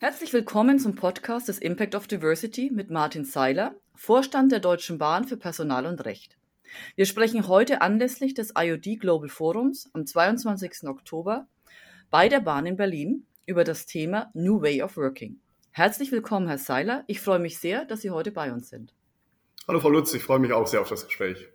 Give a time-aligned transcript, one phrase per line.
[0.00, 5.24] Herzlich willkommen zum Podcast des Impact of Diversity mit Martin Seiler, Vorstand der Deutschen Bahn
[5.24, 6.38] für Personal und Recht.
[6.94, 10.84] Wir sprechen heute anlässlich des IOD Global Forums am 22.
[10.84, 11.48] Oktober
[12.10, 15.40] bei der Bahn in Berlin über das Thema New Way of Working.
[15.72, 17.02] Herzlich willkommen, Herr Seiler.
[17.08, 18.94] Ich freue mich sehr, dass Sie heute bei uns sind.
[19.66, 20.14] Hallo, Frau Lutz.
[20.14, 21.48] Ich freue mich auch sehr auf das Gespräch.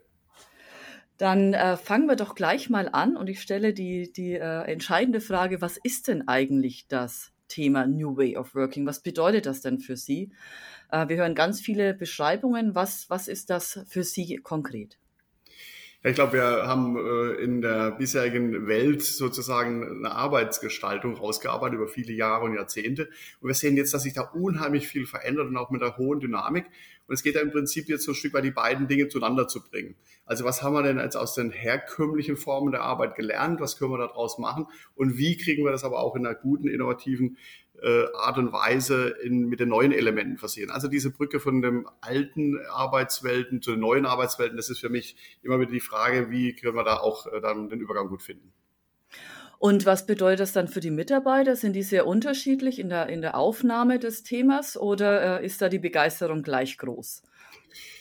[1.16, 5.22] Dann äh, fangen wir doch gleich mal an und ich stelle die, die äh, entscheidende
[5.22, 8.86] Frage, was ist denn eigentlich das Thema New Way of Working.
[8.86, 10.32] Was bedeutet das denn für Sie?
[10.90, 12.74] Äh, wir hören ganz viele Beschreibungen.
[12.74, 14.98] Was, was ist das für Sie konkret?
[16.06, 22.12] Ich glaube, wir haben äh, in der bisherigen Welt sozusagen eine Arbeitsgestaltung rausgearbeitet über viele
[22.12, 23.08] Jahre und Jahrzehnte.
[23.40, 26.20] Und wir sehen jetzt, dass sich da unheimlich viel verändert und auch mit einer hohen
[26.20, 26.66] Dynamik.
[27.06, 29.46] Und es geht ja im Prinzip jetzt so ein Stück weit, die beiden Dinge zueinander
[29.46, 29.96] zu bringen.
[30.24, 33.60] Also was haben wir denn jetzt aus den herkömmlichen Formen der Arbeit gelernt?
[33.60, 34.66] Was können wir daraus machen?
[34.94, 37.36] Und wie kriegen wir das aber auch in einer guten, innovativen
[37.82, 40.70] äh, Art und Weise in, mit den neuen Elementen versehen.
[40.70, 45.16] Also diese Brücke von den alten Arbeitswelten zu den neuen Arbeitswelten, das ist für mich
[45.42, 48.52] immer wieder die Frage, wie können wir da auch äh, dann den Übergang gut finden.
[49.64, 51.56] Und was bedeutet das dann für die Mitarbeiter?
[51.56, 55.70] Sind die sehr unterschiedlich in der, in der Aufnahme des Themas oder äh, ist da
[55.70, 57.22] die Begeisterung gleich groß?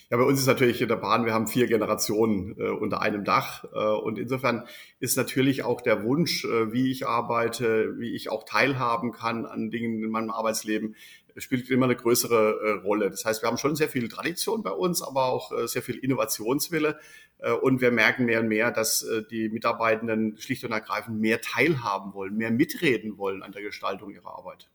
[0.09, 3.23] Ja, bei uns ist natürlich in der Bahn, wir haben vier Generationen äh, unter einem
[3.23, 3.63] Dach.
[3.73, 4.67] Äh, und insofern
[4.99, 9.71] ist natürlich auch der Wunsch, äh, wie ich arbeite, wie ich auch teilhaben kann an
[9.71, 10.97] Dingen in meinem Arbeitsleben,
[11.37, 13.09] spielt immer eine größere äh, Rolle.
[13.09, 15.97] Das heißt, wir haben schon sehr viel Tradition bei uns, aber auch äh, sehr viel
[15.97, 16.99] Innovationswille.
[17.39, 22.13] Äh, und wir merken mehr und mehr, dass die Mitarbeitenden schlicht und ergreifend mehr teilhaben
[22.13, 24.69] wollen, mehr mitreden wollen an der Gestaltung ihrer Arbeit.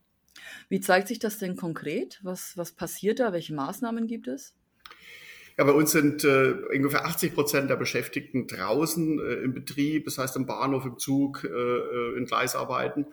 [0.69, 2.21] Wie zeigt sich das denn konkret?
[2.23, 3.33] Was, was passiert da?
[3.33, 4.55] Welche Maßnahmen gibt es?
[5.59, 10.17] Ja, bei uns sind äh, ungefähr 80 Prozent der Beschäftigten draußen äh, im Betrieb, das
[10.17, 13.07] heißt im Bahnhof, im Zug, äh, äh, in Gleisarbeiten.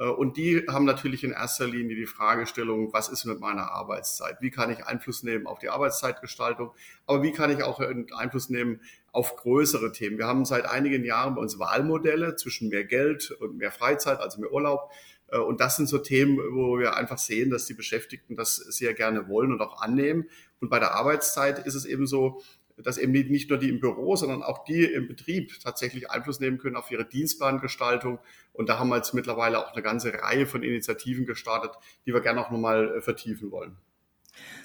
[0.00, 4.38] Äh, und die haben natürlich in erster Linie die Fragestellung, was ist mit meiner Arbeitszeit?
[4.40, 6.72] Wie kann ich Einfluss nehmen auf die Arbeitszeitgestaltung?
[7.06, 7.80] Aber wie kann ich auch
[8.16, 8.80] Einfluss nehmen
[9.12, 10.18] auf größere Themen?
[10.18, 14.40] Wir haben seit einigen Jahren bei uns Wahlmodelle zwischen mehr Geld und mehr Freizeit, also
[14.40, 14.90] mehr Urlaub.
[15.28, 18.94] Äh, und das sind so Themen, wo wir einfach sehen, dass die Beschäftigten das sehr
[18.94, 20.28] gerne wollen und auch annehmen.
[20.60, 22.42] Und bei der Arbeitszeit ist es eben so,
[22.82, 26.58] dass eben nicht nur die im Büro, sondern auch die im Betrieb tatsächlich Einfluss nehmen
[26.58, 28.18] können auf ihre Dienstplangestaltung.
[28.52, 31.72] Und da haben wir jetzt mittlerweile auch eine ganze Reihe von Initiativen gestartet,
[32.06, 33.76] die wir gerne auch nochmal äh, vertiefen wollen.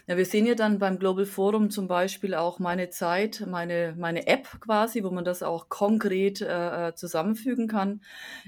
[0.08, 4.28] Ja, wir sehen ja dann beim Global Forum zum Beispiel auch meine Zeit, meine, meine
[4.28, 8.02] App quasi, wo man das auch konkret äh, äh, zusammenfügen kann.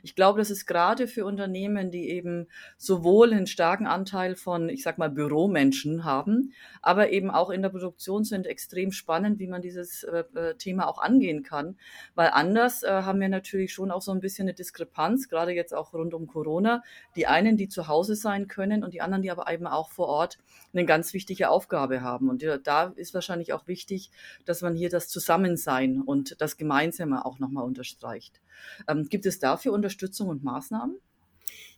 [0.04, 4.84] Ich glaube, das ist gerade für Unternehmen, die eben sowohl einen starken Anteil von, ich
[4.84, 9.64] sag mal, Büromenschen haben, aber eben auch in der Produktion sind extrem spannend, wie man
[9.64, 11.78] dieses äh, äh Thema auch angehen kann.
[12.14, 15.74] Weil anders äh, haben wir natürlich schon auch so ein bisschen eine Diskrepanz, gerade jetzt
[15.74, 16.84] auch rund um Corona.
[17.16, 20.08] Die einen, die zu Hause sein können und die anderen, die aber eben auch vor
[20.08, 20.38] Ort
[20.74, 22.30] eine ganz wichtige Aufgabe haben.
[22.30, 24.12] Und da ist wahrscheinlich auch wichtig,
[24.46, 28.40] dass man hier das Zusammensein und das Gemeinsame auch nochmal unterstreicht.
[28.88, 30.98] Ähm, gibt es dafür Unterstützung und Maßnahmen?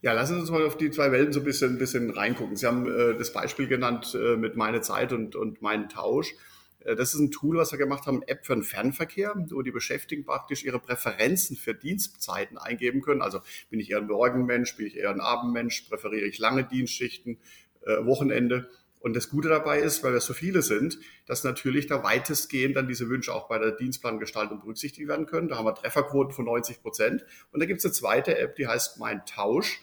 [0.02, 2.58] Ja, lassen Sie uns mal auf die zwei Welten so ein bisschen, ein bisschen reingucken.
[2.58, 6.34] Sie haben äh, das Beispiel genannt äh, mit Meine Zeit und, und Mein Tausch.
[6.80, 9.72] Äh, das ist ein Tool, was wir gemacht haben, App für den Fernverkehr, wo die
[9.72, 13.22] Beschäftigten praktisch ihre Präferenzen für Dienstzeiten eingeben können.
[13.22, 13.40] Also
[13.70, 17.38] bin ich eher ein Morgenmensch, bin ich eher ein Abendmensch, präferiere ich lange Dienstschichten,
[17.82, 18.70] äh, Wochenende.
[19.00, 22.88] Und das Gute dabei ist, weil wir so viele sind, dass natürlich da weitestgehend dann
[22.88, 25.48] diese Wünsche auch bei der Dienstplangestaltung berücksichtigt werden können.
[25.48, 27.26] Da haben wir Trefferquoten von 90 Prozent.
[27.52, 29.82] Und da gibt es eine zweite App, die heißt Mein Tausch.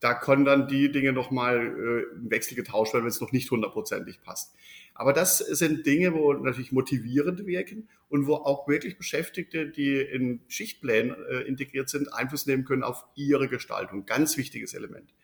[0.00, 3.50] Da können dann die Dinge nochmal äh, im Wechsel getauscht werden, wenn es noch nicht
[3.50, 4.54] hundertprozentig passt.
[4.94, 10.40] Aber das sind Dinge, wo natürlich motivierend wirken und wo auch wirklich Beschäftigte, die in
[10.48, 14.06] Schichtplänen äh, integriert sind, Einfluss nehmen können auf ihre Gestaltung.
[14.06, 15.14] Ganz wichtiges Element.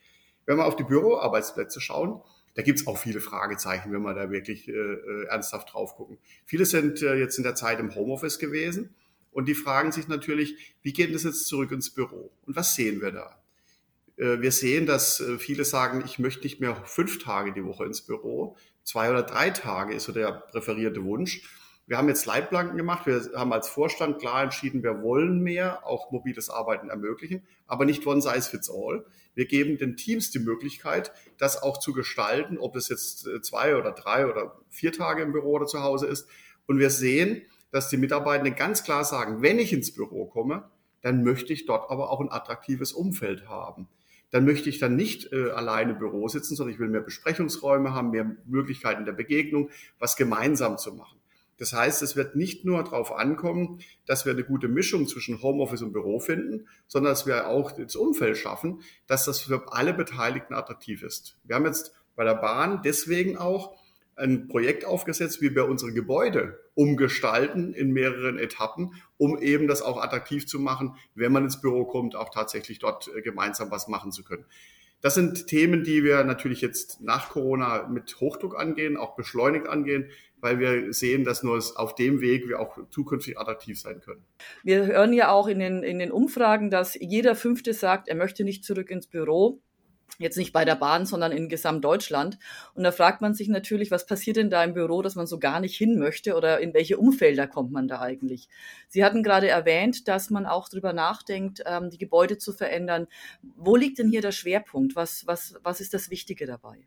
[0.46, 2.20] Wenn wir auf die Büroarbeitsplätze schauen,
[2.54, 6.18] da gibt's auch viele Fragezeichen, wenn wir da wirklich äh, äh, ernsthaft drauf gucken.
[6.44, 8.94] Viele sind äh, jetzt in der Zeit im Homeoffice gewesen
[9.32, 12.30] und die fragen sich natürlich, wie geht es jetzt zurück ins Büro?
[12.42, 13.42] Und was sehen wir da?
[14.16, 17.84] Äh, wir sehen, dass äh, viele sagen, ich möchte nicht mehr fünf Tage die Woche
[17.84, 18.56] ins Büro.
[18.84, 21.42] Zwei oder drei Tage ist so der präferierte Wunsch.
[21.86, 23.06] Wir haben jetzt Leitplanken gemacht.
[23.06, 28.06] Wir haben als Vorstand klar entschieden, wir wollen mehr, auch mobiles Arbeiten ermöglichen, aber nicht
[28.06, 29.04] one size fits all.
[29.34, 33.76] Wir geben den Teams die Möglichkeit, das auch zu gestalten, ob es jetzt äh, zwei
[33.76, 36.26] oder drei oder vier Tage im Büro oder zu Hause ist.
[36.66, 40.70] Und wir sehen, dass die Mitarbeitenden ganz klar sagen, wenn ich ins Büro komme,
[41.02, 43.88] dann möchte ich dort aber auch ein attraktives Umfeld haben.
[44.30, 47.92] Dann möchte ich dann nicht äh, alleine im Büro sitzen, sondern ich will mehr Besprechungsräume
[47.92, 51.18] haben, mehr Möglichkeiten der Begegnung, was gemeinsam zu machen.
[51.58, 55.82] Das heißt, es wird nicht nur darauf ankommen, dass wir eine gute Mischung zwischen Homeoffice
[55.82, 60.54] und Büro finden, sondern dass wir auch das Umfeld schaffen, dass das für alle Beteiligten
[60.54, 61.38] attraktiv ist.
[61.44, 63.76] Wir haben jetzt bei der Bahn deswegen auch
[64.16, 70.00] ein Projekt aufgesetzt, wie wir unsere Gebäude umgestalten in mehreren Etappen, um eben das auch
[70.00, 74.12] attraktiv zu machen, wenn man ins Büro kommt, auch tatsächlich dort äh, gemeinsam was machen
[74.12, 74.44] zu können.
[75.00, 80.10] Das sind Themen, die wir natürlich jetzt nach Corona mit Hochdruck angehen, auch beschleunigt angehen,
[80.44, 84.22] weil wir sehen, dass nur auf dem Weg wir auch zukünftig attraktiv sein können.
[84.62, 88.44] Wir hören ja auch in den, in den Umfragen, dass jeder Fünfte sagt, er möchte
[88.44, 89.62] nicht zurück ins Büro.
[90.18, 92.38] Jetzt nicht bei der Bahn, sondern in Gesamtdeutschland.
[92.74, 95.38] Und da fragt man sich natürlich, was passiert denn da im Büro, dass man so
[95.38, 98.48] gar nicht hin möchte oder in welche Umfelder kommt man da eigentlich?
[98.88, 103.06] Sie hatten gerade erwähnt, dass man auch darüber nachdenkt, ähm, die Gebäude zu verändern.
[103.56, 104.94] Wo liegt denn hier der Schwerpunkt?
[104.94, 106.86] Was, was, was ist das Wichtige dabei?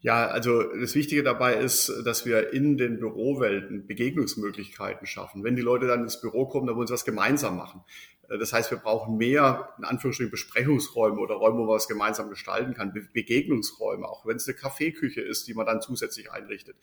[0.00, 5.42] Ja, also das Wichtige dabei ist, dass wir in den Bürowelten Begegnungsmöglichkeiten schaffen.
[5.42, 7.82] Wenn die Leute dann ins Büro kommen, dann wollen sie was gemeinsam machen.
[8.28, 12.30] Äh, das heißt, wir brauchen mehr, in Anführungsstrichen, Besprechungsräume oder Räume, wo man was gemeinsam
[12.30, 16.76] gestalten kann, Begegnungsräume, auch wenn es eine Kaffeeküche ist, die man dann zusätzlich einrichtet.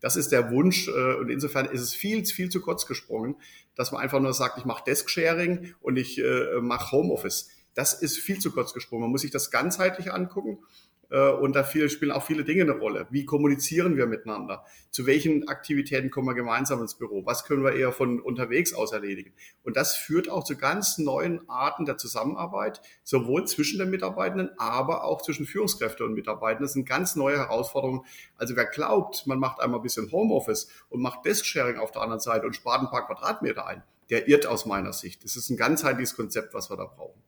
[0.00, 3.36] Das ist der Wunsch äh, und insofern ist es viel, viel zu kurz gesprungen,
[3.74, 7.50] dass man einfach nur sagt, ich mache Desk-Sharing und ich äh, mache Homeoffice.
[7.74, 9.02] Das ist viel zu kurz gesprungen.
[9.02, 10.58] Man muss sich das ganzheitlich angucken
[11.10, 13.06] und da spielen auch viele Dinge eine Rolle.
[13.10, 14.64] Wie kommunizieren wir miteinander?
[14.90, 17.24] Zu welchen Aktivitäten kommen wir gemeinsam ins Büro?
[17.24, 19.32] Was können wir eher von unterwegs aus erledigen?
[19.62, 25.04] Und das führt auch zu ganz neuen Arten der Zusammenarbeit, sowohl zwischen den Mitarbeitenden, aber
[25.04, 26.64] auch zwischen Führungskräften und Mitarbeitenden.
[26.64, 28.02] Das sind ganz neue Herausforderungen.
[28.36, 32.20] Also wer glaubt, man macht einmal ein bisschen Homeoffice und macht Desk-Sharing auf der anderen
[32.20, 35.24] Seite und spart ein paar Quadratmeter ein, der irrt aus meiner Sicht.
[35.24, 37.22] Das ist ein ganzheitliches Konzept, was wir da brauchen.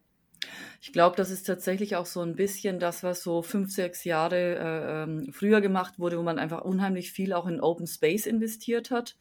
[0.83, 4.37] Ich glaube, das ist tatsächlich auch so ein bisschen das, was so fünf, sechs Jahre
[4.37, 8.91] äh, ähm, früher gemacht wurde, wo man einfach unheimlich viel auch in Open Space investiert
[8.91, 9.19] hat.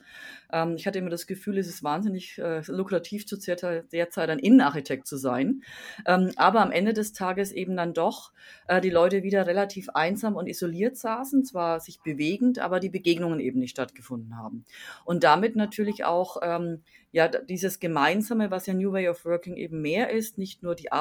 [0.54, 4.40] Ähm, ich hatte immer das Gefühl, es ist wahnsinnig äh, lukrativ zu der Zeit ein
[4.40, 5.64] Innenarchitekt zu sein.
[6.06, 8.32] Ähm, aber am Ende des Tages eben dann doch
[8.70, 13.42] äh, die Leute wieder relativ einsam und isoliert saßen, zwar sich bewegend, aber die Begegnungen
[13.42, 14.64] eben nicht stattgefunden haben.
[15.04, 19.82] Und damit natürlich auch ähm, ja, dieses Gemeinsame, was ja New Way of Working eben
[19.82, 20.92] mehr ist, nicht nur die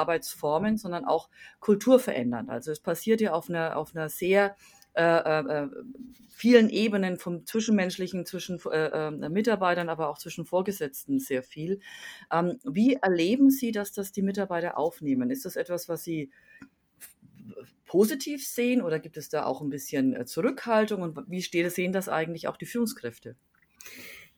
[0.49, 1.29] Arbeitsformen, sondern auch
[1.59, 2.49] Kultur verändern.
[2.49, 4.55] Also es passiert ja auf einer, auf einer sehr
[4.93, 5.69] äh, äh, äh
[6.29, 11.81] vielen Ebenen vom Zwischenmenschlichen, zwischen äh, äh, Mitarbeitern, aber auch zwischen Vorgesetzten sehr viel.
[12.31, 15.31] Ähm, wie erleben Sie, dass das die Mitarbeiter aufnehmen?
[15.31, 16.31] Ist das etwas, was Sie
[17.85, 21.91] positiv sehen oder gibt es da auch ein bisschen äh, Zurückhaltung und wie steht, sehen
[21.91, 23.35] das eigentlich auch die Führungskräfte?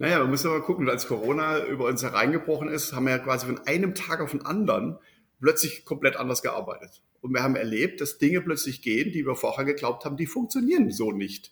[0.01, 3.45] Naja, man muss aber gucken, als Corona über uns hereingebrochen ist, haben wir ja quasi
[3.45, 4.97] von einem Tag auf den anderen
[5.41, 7.01] plötzlich komplett anders gearbeitet.
[7.21, 10.89] Und wir haben erlebt, dass Dinge plötzlich gehen, die wir vorher geglaubt haben, die funktionieren
[10.91, 11.51] so nicht.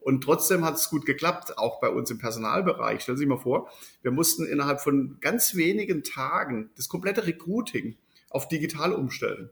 [0.00, 3.02] Und trotzdem hat es gut geklappt, auch bei uns im Personalbereich.
[3.02, 3.70] Stellen Sie sich mal vor,
[4.02, 7.96] wir mussten innerhalb von ganz wenigen Tagen das komplette Recruiting
[8.30, 9.50] auf digital umstellen.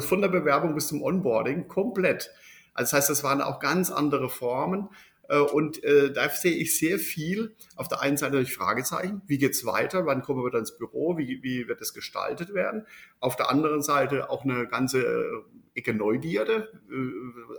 [0.00, 2.30] Von der Bewerbung bis zum Onboarding komplett.
[2.74, 4.90] Also das heißt, das waren auch ganz andere Formen.
[5.30, 7.54] Äh, und äh, da sehe ich sehr viel.
[7.76, 9.22] Auf der einen Seite durch Fragezeichen.
[9.26, 10.04] Wie geht's weiter?
[10.04, 11.16] Wann kommen wir dann ins Büro?
[11.16, 12.86] Wie, wie wird es gestaltet werden?
[13.20, 15.42] Auf der anderen Seite auch eine ganze äh,
[15.72, 16.68] Ecke Neugierde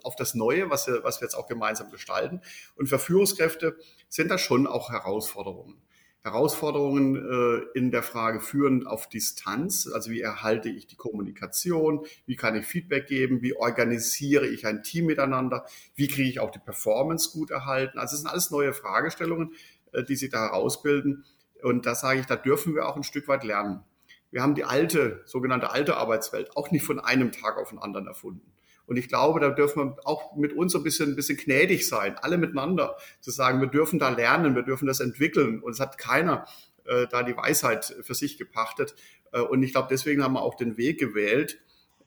[0.03, 2.41] auf das Neue, was wir, was wir jetzt auch gemeinsam gestalten.
[2.75, 3.77] Und für Führungskräfte
[4.09, 5.81] sind das schon auch Herausforderungen.
[6.23, 12.35] Herausforderungen äh, in der Frage führend auf Distanz, also wie erhalte ich die Kommunikation, wie
[12.35, 16.59] kann ich Feedback geben, wie organisiere ich ein Team miteinander, wie kriege ich auch die
[16.59, 17.97] Performance gut erhalten.
[17.97, 19.55] Also es sind alles neue Fragestellungen,
[19.93, 21.25] äh, die sich da herausbilden.
[21.63, 23.83] Und da sage ich, da dürfen wir auch ein Stück weit lernen.
[24.29, 28.07] Wir haben die alte, sogenannte alte Arbeitswelt auch nicht von einem Tag auf den anderen
[28.07, 28.51] erfunden.
[28.87, 32.17] Und ich glaube, da dürfen wir auch mit uns ein bisschen, ein bisschen gnädig sein,
[32.21, 35.61] alle miteinander, zu sagen, wir dürfen da lernen, wir dürfen das entwickeln.
[35.61, 36.45] Und es hat keiner
[36.85, 38.95] äh, da die Weisheit für sich gepachtet.
[39.31, 41.59] Äh, und ich glaube, deswegen haben wir auch den Weg gewählt,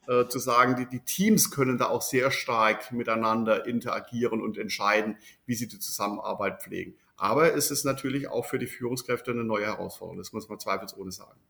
[0.06, 5.16] äh, zu sagen, die, die Teams können da auch sehr stark miteinander interagieren und entscheiden,
[5.46, 6.94] wie sie die Zusammenarbeit pflegen.
[7.16, 11.12] Aber es ist natürlich auch für die Führungskräfte eine neue Herausforderung, das muss man zweifelsohne
[11.12, 11.40] sagen.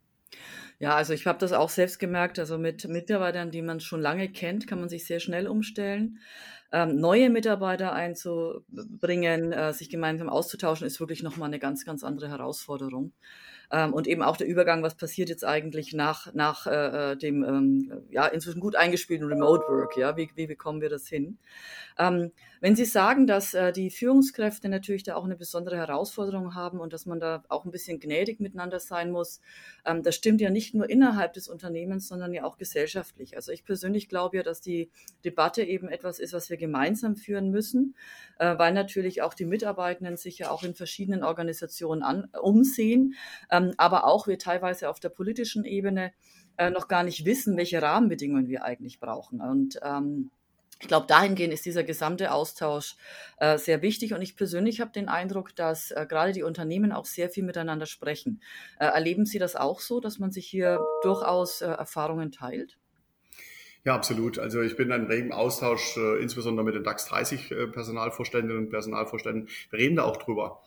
[0.78, 2.38] Ja, also ich habe das auch selbst gemerkt.
[2.38, 6.18] Also mit Mitarbeitern, die man schon lange kennt, kann man sich sehr schnell umstellen.
[6.72, 12.28] Ähm, neue Mitarbeiter einzubringen, äh, sich gemeinsam auszutauschen, ist wirklich nochmal eine ganz, ganz andere
[12.28, 13.12] Herausforderung.
[13.70, 17.44] Ähm, und eben auch der Übergang, was passiert jetzt eigentlich nach, nach äh, äh dem
[17.44, 21.38] ähm, ja, inzwischen gut eingespielten Remote Work, ja, wie, wie bekommen wir das hin?
[22.64, 26.94] Wenn Sie sagen, dass äh, die Führungskräfte natürlich da auch eine besondere Herausforderung haben und
[26.94, 29.42] dass man da auch ein bisschen gnädig miteinander sein muss,
[29.84, 33.36] ähm, das stimmt ja nicht nur innerhalb des Unternehmens, sondern ja auch gesellschaftlich.
[33.36, 34.90] Also ich persönlich glaube ja, dass die
[35.26, 37.96] Debatte eben etwas ist, was wir gemeinsam führen müssen,
[38.38, 43.14] äh, weil natürlich auch die Mitarbeitenden sich ja auch in verschiedenen Organisationen an, umsehen,
[43.50, 46.14] ähm, aber auch wir teilweise auf der politischen Ebene
[46.56, 49.42] äh, noch gar nicht wissen, welche Rahmenbedingungen wir eigentlich brauchen.
[49.42, 50.30] Und ähm,
[50.80, 52.96] ich glaube, dahingehend ist dieser gesamte Austausch
[53.38, 57.06] äh, sehr wichtig und ich persönlich habe den Eindruck, dass äh, gerade die Unternehmen auch
[57.06, 58.42] sehr viel miteinander sprechen.
[58.78, 62.76] Äh, erleben Sie das auch so, dass man sich hier durchaus äh, Erfahrungen teilt?
[63.84, 64.38] Ja, absolut.
[64.38, 68.70] Also ich bin in regem Austausch, äh, insbesondere mit den DAX 30 äh, Personalvorständinnen und
[68.70, 69.48] Personalvorständen.
[69.70, 70.62] Wir reden da auch drüber.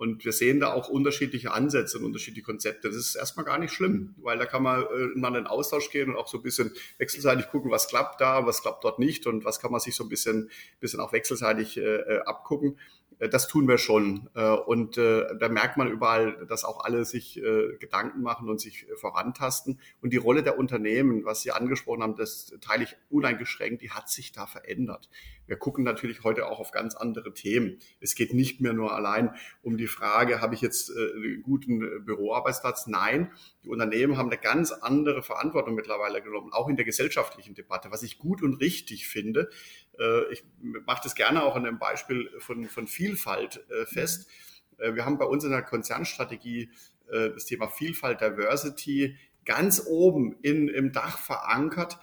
[0.00, 2.88] Und wir sehen da auch unterschiedliche Ansätze und unterschiedliche Konzepte.
[2.88, 5.90] Das ist erstmal gar nicht schlimm, weil da kann man äh, mal in den Austausch
[5.90, 9.26] gehen und auch so ein bisschen wechselseitig gucken, was klappt da, was klappt dort nicht
[9.26, 10.48] und was kann man sich so ein bisschen,
[10.80, 12.78] bisschen auch wechselseitig äh, äh abgucken.
[13.18, 14.28] Äh, das tun wir schon.
[14.64, 17.38] Und da merkt man überall, dass auch alle sich
[17.78, 19.80] Gedanken machen und sich vorantasten.
[20.00, 24.08] Und die Rolle der Unternehmen, was Sie angesprochen haben, das teile ich uneingeschränkt, die hat
[24.08, 25.10] sich da verändert.
[25.50, 27.80] Wir gucken natürlich heute auch auf ganz andere Themen.
[27.98, 32.86] Es geht nicht mehr nur allein um die Frage, habe ich jetzt einen guten Büroarbeitsplatz?
[32.86, 33.32] Nein,
[33.64, 38.04] die Unternehmen haben eine ganz andere Verantwortung mittlerweile genommen, auch in der gesellschaftlichen Debatte, was
[38.04, 39.50] ich gut und richtig finde.
[39.98, 40.44] Äh, ich
[40.86, 44.30] mache das gerne auch an einem Beispiel von, von Vielfalt äh, fest.
[44.78, 46.70] Äh, wir haben bei uns in der Konzernstrategie
[47.12, 51.98] das Thema Vielfalt, Diversity ganz oben in, im Dach verankert.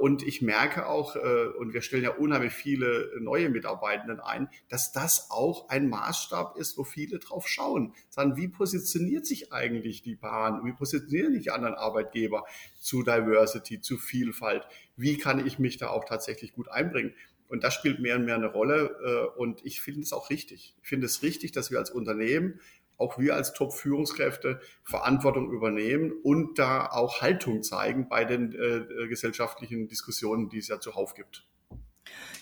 [0.00, 1.16] Und ich merke auch,
[1.58, 6.76] und wir stellen ja unheimlich viele neue Mitarbeitenden ein, dass das auch ein Maßstab ist,
[6.76, 7.94] wo viele drauf schauen.
[8.10, 10.64] Sagen, wie positioniert sich eigentlich die Bahn?
[10.64, 12.44] Wie positionieren sich die anderen Arbeitgeber
[12.78, 14.66] zu Diversity, zu Vielfalt?
[14.96, 17.14] Wie kann ich mich da auch tatsächlich gut einbringen?
[17.50, 19.32] Und das spielt mehr und mehr eine Rolle.
[19.34, 20.76] Äh, und ich finde es auch richtig.
[20.82, 22.60] Ich finde es richtig, dass wir als Unternehmen,
[23.00, 29.88] auch wir als Top-Führungskräfte Verantwortung übernehmen und da auch Haltung zeigen bei den äh, gesellschaftlichen
[29.88, 31.46] Diskussionen, die es ja zuhauf gibt.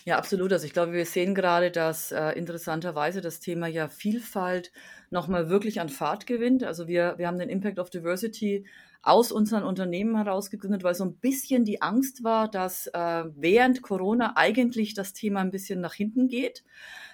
[0.05, 0.51] Ja, absolut.
[0.53, 4.71] Also ich glaube, wir sehen gerade, dass äh, interessanterweise das Thema ja Vielfalt
[5.09, 6.63] nochmal wirklich an Fahrt gewinnt.
[6.63, 8.65] Also wir, wir haben den Impact of Diversity
[9.01, 13.81] aus unseren Unternehmen heraus gegründet, weil so ein bisschen die Angst war, dass äh, während
[13.81, 16.63] Corona eigentlich das Thema ein bisschen nach hinten geht.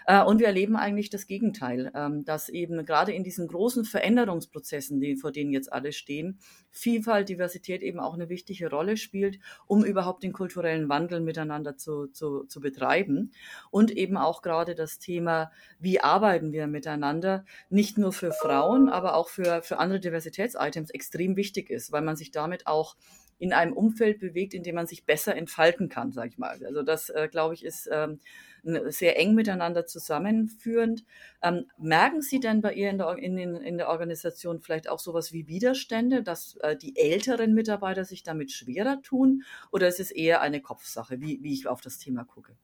[0.08, 5.00] Äh, und wir erleben eigentlich das Gegenteil, ähm, dass eben gerade in diesen großen Veränderungsprozessen,
[5.00, 6.40] die, vor denen jetzt alle stehen,
[6.72, 12.08] Vielfalt, Diversität eben auch eine wichtige Rolle spielt, um überhaupt den kulturellen Wandel miteinander zu,
[12.08, 13.32] zu, zu betreiben.
[13.72, 19.16] Und eben auch gerade das Thema, wie arbeiten wir miteinander, nicht nur für Frauen, aber
[19.16, 22.96] auch für, für andere Diversitätsitems extrem wichtig ist, weil man sich damit auch
[23.38, 26.58] in einem Umfeld bewegt, in dem man sich besser entfalten kann, sage ich mal.
[26.66, 28.20] Also das, äh, glaube ich, ist ähm,
[28.64, 31.04] sehr eng miteinander zusammenführend.
[31.42, 35.34] Ähm, merken Sie denn bei ihr in der, in, in der Organisation vielleicht auch sowas
[35.34, 39.44] wie Widerstände, dass äh, die älteren Mitarbeiter sich damit schwerer tun?
[39.72, 42.56] Oder ist es eher eine Kopfsache, wie, wie ich auf das Thema gucke?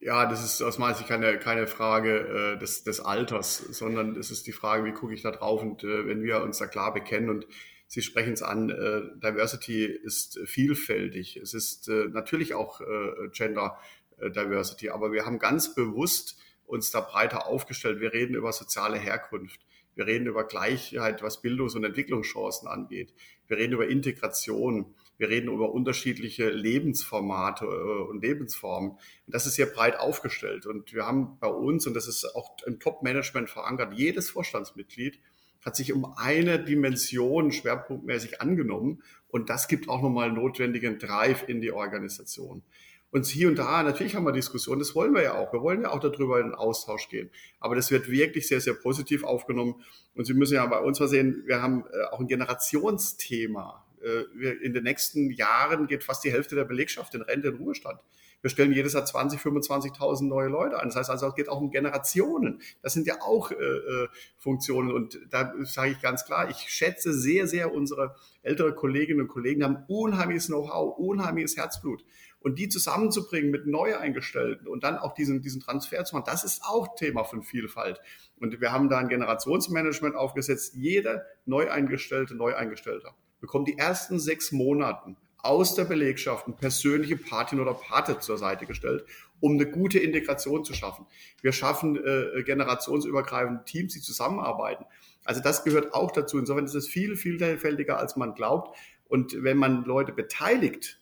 [0.00, 4.30] Ja, das ist aus meiner Sicht keine, keine Frage äh, des, des Alters, sondern es
[4.30, 6.92] ist die Frage, wie gucke ich da drauf und äh, wenn wir uns da klar
[6.92, 7.46] bekennen und
[7.88, 11.36] Sie sprechen es an, äh, Diversity ist vielfältig.
[11.36, 13.78] Es ist äh, natürlich auch äh, Gender
[14.18, 14.90] äh, Diversity.
[14.90, 18.00] Aber wir haben ganz bewusst uns da breiter aufgestellt.
[18.00, 19.60] Wir reden über soziale Herkunft.
[19.94, 23.14] Wir reden über Gleichheit, was Bildungs- und Entwicklungschancen angeht.
[23.46, 24.94] Wir reden über Integration.
[25.16, 28.90] Wir reden über unterschiedliche Lebensformate äh, und Lebensformen.
[28.90, 30.66] Und das ist hier breit aufgestellt.
[30.66, 35.18] Und wir haben bei uns, und das ist auch im Top-Management verankert, jedes Vorstandsmitglied
[35.66, 39.02] hat sich um eine Dimension schwerpunktmäßig angenommen.
[39.26, 42.62] Und das gibt auch nochmal notwendigen Drive in die Organisation.
[43.10, 45.52] Und hier und da, natürlich haben wir Diskussionen, das wollen wir ja auch.
[45.52, 47.30] Wir wollen ja auch darüber in den Austausch gehen.
[47.58, 49.82] Aber das wird wirklich sehr, sehr positiv aufgenommen.
[50.14, 53.84] Und Sie müssen ja bei uns mal sehen, wir haben äh, auch ein Generationsthema.
[54.02, 57.98] Äh, in den nächsten Jahren geht fast die Hälfte der Belegschaft in Rente und Ruhestand.
[58.46, 60.86] Wir stellen jedes Jahr 20, 25.000 neue Leute an.
[60.86, 62.60] Das heißt also, es geht auch um Generationen.
[62.80, 64.92] Das sind ja auch äh, äh, Funktionen.
[64.92, 69.64] Und da sage ich ganz klar, ich schätze sehr, sehr unsere ältere Kolleginnen und Kollegen,
[69.64, 72.04] haben unheimliches Know-how, unheimliches Herzblut.
[72.38, 76.62] Und die zusammenzubringen mit Neueingestellten und dann auch diesen, diesen Transfer zu machen, das ist
[76.62, 78.00] auch Thema von Vielfalt.
[78.38, 80.74] Und wir haben da ein Generationsmanagement aufgesetzt.
[80.76, 87.74] Jeder Neueingestellte, Neueingestellter bekommt die ersten sechs Monaten aus der Belegschaft eine persönliche Patin oder
[87.74, 89.04] Pate zur Seite gestellt,
[89.40, 91.06] um eine gute Integration zu schaffen.
[91.40, 94.84] Wir schaffen äh, generationsübergreifende Teams, die zusammenarbeiten.
[95.24, 96.38] Also das gehört auch dazu.
[96.38, 98.76] Insofern ist es viel vielfältiger, als man glaubt.
[99.08, 101.00] Und wenn man Leute beteiligt,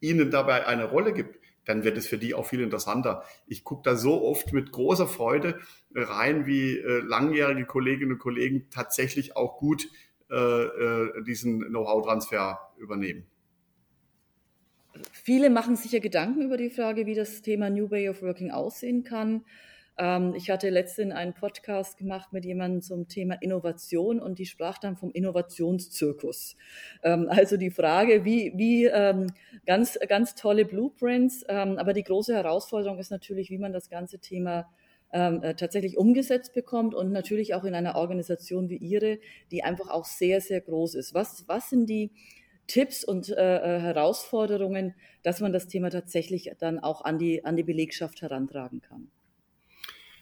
[0.00, 3.24] ihnen dabei eine Rolle gibt, dann wird es für die auch viel interessanter.
[3.46, 5.58] Ich gucke da so oft mit großer Freude
[5.94, 9.88] rein, wie äh, langjährige Kolleginnen und Kollegen tatsächlich auch gut
[10.30, 13.26] äh, äh, diesen Know-how-Transfer übernehmen.
[15.28, 18.50] Viele machen sich ja Gedanken über die Frage, wie das Thema New Way of Working
[18.50, 19.44] aussehen kann.
[19.98, 24.78] Ähm, ich hatte letztens einen Podcast gemacht mit jemandem zum Thema Innovation und die sprach
[24.78, 26.56] dann vom Innovationszirkus.
[27.02, 29.26] Ähm, also die Frage, wie, wie ähm,
[29.66, 34.70] ganz, ganz tolle Blueprints, aber die große Herausforderung ist natürlich, wie man das ganze Thema
[35.10, 39.18] äh, tatsächlich umgesetzt bekommt und natürlich auch in einer Organisation wie Ihre,
[39.50, 41.12] die einfach auch sehr, sehr groß ist.
[41.12, 42.12] Was, was sind die
[42.68, 44.94] Tipps und äh, äh Herausforderungen,
[45.24, 49.10] dass man das Thema tatsächlich dann auch an die, an die Belegschaft herantragen kann?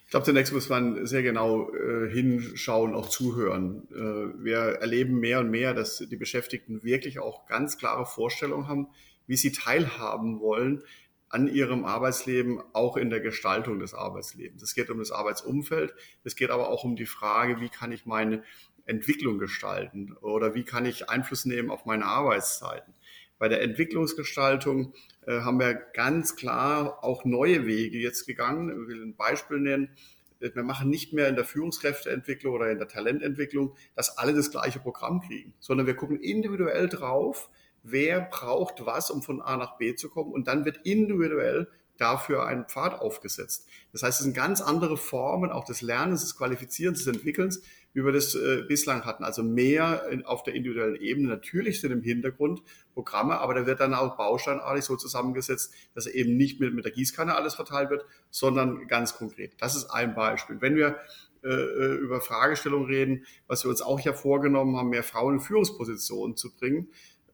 [0.06, 3.88] Ich glaube, zunächst muss man sehr genau äh, hinschauen, auch zuhören.
[3.90, 8.86] Äh, wir erleben mehr und mehr, dass die Beschäftigten wirklich auch ganz klare Vorstellungen haben,
[9.26, 10.84] wie sie teilhaben wollen
[11.28, 14.62] an ihrem Arbeitsleben, auch in der Gestaltung des Arbeitslebens.
[14.62, 18.06] Es geht um das Arbeitsumfeld, es geht aber auch um die Frage, wie kann ich
[18.06, 18.44] meine
[18.87, 22.95] Entwicklung gestalten oder wie kann ich Einfluss nehmen auf meine Arbeitszeiten.
[23.38, 24.95] Bei der Entwicklungsgestaltung
[25.26, 28.71] äh, haben wir ganz klar auch neue Wege jetzt gegangen.
[28.71, 29.90] Ich will ein Beispiel nennen.
[30.38, 34.78] Wir machen nicht mehr in der Führungskräfteentwicklung oder in der Talententwicklung, dass alle das gleiche
[34.78, 37.49] Programm kriegen, sondern wir gucken individuell drauf,
[37.83, 40.33] wer braucht was, um von A nach B zu kommen.
[40.33, 41.69] Und dann wird individuell
[42.00, 43.66] dafür ein Pfad aufgesetzt.
[43.92, 47.62] Das heißt, es sind ganz andere Formen auch des Lernens, des Qualifizierens, des Entwickelns,
[47.96, 49.24] wie wir das äh, bislang hatten.
[49.24, 51.28] Also mehr in, auf der individuellen Ebene.
[51.28, 52.62] Natürlich sind im Hintergrund
[52.92, 56.92] Programme, aber da wird dann auch bausteinartig so zusammengesetzt, dass eben nicht mit, mit der
[56.92, 59.54] Gießkanne alles verteilt wird, sondern ganz konkret.
[59.58, 60.60] Das ist ein Beispiel.
[60.60, 60.96] Wenn wir
[61.42, 65.40] äh, äh über Fragestellungen reden, was wir uns auch ja vorgenommen haben, mehr Frauen in
[65.40, 66.88] Führungspositionen zu bringen,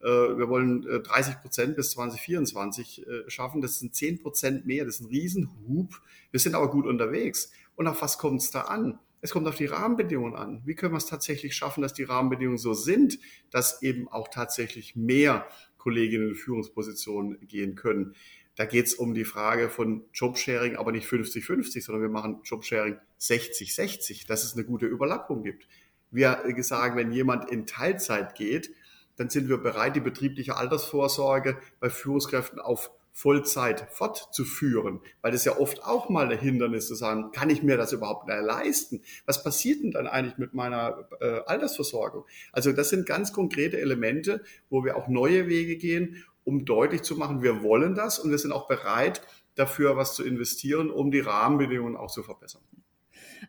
[0.07, 3.61] wir wollen 30 äh, Prozent bis 2024 äh, schaffen.
[3.61, 4.85] Das sind 10 Prozent mehr.
[4.85, 6.01] Das ist ein Riesenhub.
[6.31, 7.51] Wir sind aber gut unterwegs.
[7.75, 8.99] Und auf was kommt es da an?
[9.21, 10.61] Es kommt auf die Rahmenbedingungen an.
[10.65, 13.19] Wie können wir es tatsächlich schaffen, dass die Rahmenbedingungen so sind,
[13.51, 18.15] dass eben auch tatsächlich mehr Kolleginnen in Führungspositionen gehen können?
[18.55, 22.97] Da geht es um die Frage von Jobsharing, aber nicht 50-50, sondern wir machen Jobsharing
[23.19, 25.67] 60-60, dass es eine gute Überlappung gibt.
[26.11, 28.71] Wir sagen, wenn jemand in Teilzeit geht,
[29.15, 35.57] dann sind wir bereit, die betriebliche Altersvorsorge bei Führungskräften auf Vollzeit fortzuführen, weil das ja
[35.57, 39.01] oft auch mal ein Hindernis zu sagen, kann ich mir das überhaupt leisten?
[39.27, 42.25] Was passiert denn dann eigentlich mit meiner äh, Altersversorgung?
[42.51, 47.15] Also das sind ganz konkrete Elemente, wo wir auch neue Wege gehen, um deutlich zu
[47.15, 49.21] machen, wir wollen das und wir sind auch bereit,
[49.55, 52.63] dafür was zu investieren, um die Rahmenbedingungen auch zu verbessern.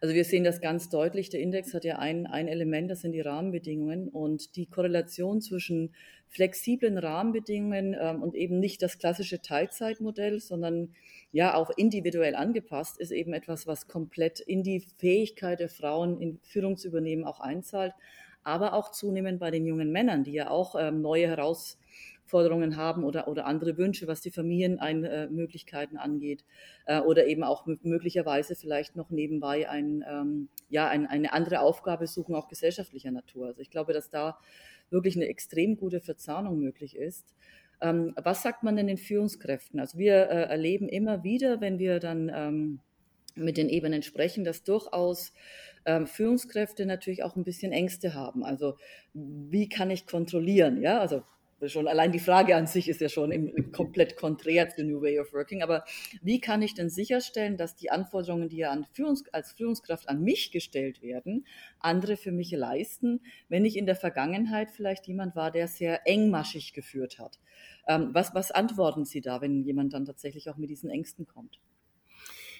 [0.01, 1.31] Also wir sehen das ganz deutlich.
[1.31, 5.95] Der Index hat ja ein, ein Element, das sind die Rahmenbedingungen und die Korrelation zwischen
[6.29, 10.95] flexiblen Rahmenbedingungen ähm, und eben nicht das klassische Teilzeitmodell, sondern
[11.31, 16.39] ja auch individuell angepasst, ist eben etwas, was komplett in die Fähigkeit der Frauen in
[16.43, 17.93] Führungsübernehmen auch einzahlt,
[18.43, 21.84] aber auch zunehmend bei den jungen Männern, die ja auch ähm, neue Herausforderungen
[22.25, 26.45] Forderungen haben oder, oder andere Wünsche, was die Familienmöglichkeiten angeht.
[26.87, 32.07] Äh, oder eben auch möglicherweise vielleicht noch nebenbei ein, ähm, ja, ein, eine andere Aufgabe
[32.07, 33.49] suchen, auch gesellschaftlicher Natur.
[33.49, 34.39] Also ich glaube, dass da
[34.91, 37.35] wirklich eine extrem gute Verzahnung möglich ist.
[37.81, 39.81] Ähm, was sagt man denn den Führungskräften?
[39.81, 42.81] Also wir äh, erleben immer wieder, wenn wir dann ähm,
[43.35, 45.33] mit den Ebenen sprechen, dass durchaus
[45.85, 48.45] ähm, Führungskräfte natürlich auch ein bisschen Ängste haben.
[48.45, 48.77] Also
[49.13, 50.81] wie kann ich kontrollieren?
[50.81, 51.23] Ja, also
[51.69, 55.21] schon allein die Frage an sich ist ja schon im, komplett konträr zu New Way
[55.21, 55.63] of Working.
[55.63, 55.85] Aber
[56.23, 60.23] wie kann ich denn sicherstellen, dass die Anforderungen, die ja an Führungs als Führungskraft an
[60.23, 61.47] mich gestellt werden,
[61.79, 66.73] andere für mich leisten, wenn ich in der Vergangenheit vielleicht jemand war, der sehr engmaschig
[66.73, 67.39] geführt hat?
[67.87, 71.61] Ähm, was, was antworten Sie da, wenn jemand dann tatsächlich auch mit diesen Ängsten kommt?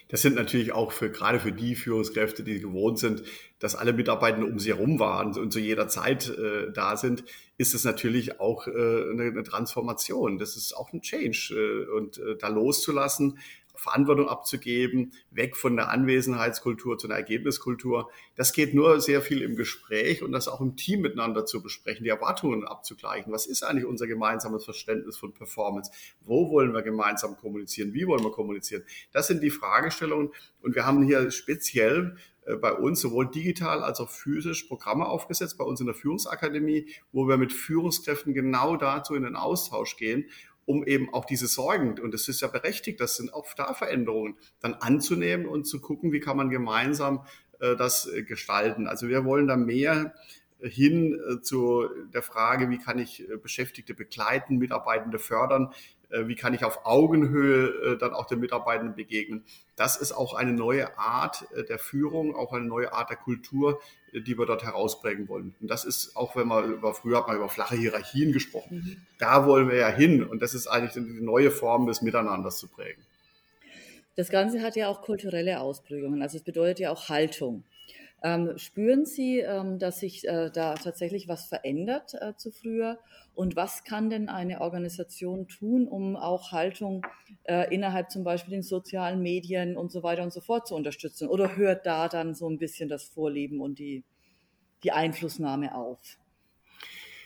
[0.07, 3.23] Das sind natürlich auch für, gerade für die Führungskräfte, die gewohnt sind,
[3.59, 7.23] dass alle Mitarbeitenden um sie herum waren und zu jeder Zeit äh, da sind,
[7.57, 10.37] ist es natürlich auch äh, eine, eine, Transformation.
[10.37, 11.53] Das ist auch ein Change.
[11.55, 13.39] Äh, und äh, da loszulassen,
[13.77, 18.09] Verantwortung abzugeben, weg von der Anwesenheitskultur zu einer Ergebniskultur.
[18.35, 22.03] Das geht nur sehr viel im Gespräch und das auch im Team miteinander zu besprechen,
[22.03, 23.31] die Erwartungen abzugleichen.
[23.31, 25.91] Was ist eigentlich unser gemeinsames Verständnis von Performance?
[26.21, 27.93] Wo wollen wir gemeinsam kommunizieren?
[27.93, 28.83] Wie wollen wir kommunizieren?
[29.11, 33.99] Das sind die Fragestellungen und wir haben hier speziell äh, bei uns sowohl digital als
[33.99, 39.15] auch physisch Programme aufgesetzt, bei uns in der Führungsakademie, wo wir mit Führungskräften genau dazu
[39.15, 40.29] in den Austausch gehen,
[40.65, 44.37] um eben auch diese Sorgen, und das ist ja berechtigt, das sind auch da Veränderungen,
[44.59, 47.25] dann anzunehmen und zu gucken, wie kann man gemeinsam
[47.59, 48.87] äh, das äh, gestalten.
[48.87, 50.13] Also wir wollen da mehr
[50.59, 56.35] hin äh, zu der Frage, wie kann ich äh, Beschäftigte begleiten, Mitarbeitende fördern, äh, wie
[56.35, 59.43] kann ich auf Augenhöhe dann auch den Mitarbeitenden begegnen.
[59.75, 63.79] Das ist auch eine neue Art der Führung, auch eine neue Art der Kultur,
[64.13, 65.55] die wir dort herausprägen wollen.
[65.59, 68.77] Und das ist auch, wenn man über, früher hat man über flache Hierarchien gesprochen.
[68.77, 68.97] Mhm.
[69.19, 70.23] Da wollen wir ja hin.
[70.23, 73.03] Und das ist eigentlich die neue Form des Miteinanders zu prägen.
[74.15, 76.21] Das Ganze hat ja auch kulturelle Ausprägungen.
[76.21, 77.63] Also es bedeutet ja auch Haltung.
[78.25, 82.97] Ähm, spüren Sie, ähm, dass sich äh, da tatsächlich was verändert äh, zu früher?
[83.35, 87.05] Und was kann denn eine Organisation tun, um auch Haltung
[87.43, 91.27] äh, innerhalb zum Beispiel den sozialen Medien und so weiter und so fort zu unterstützen?
[91.27, 94.03] Oder hört da dann so ein bisschen das Vorleben und die,
[94.81, 95.99] die Einflussnahme auf?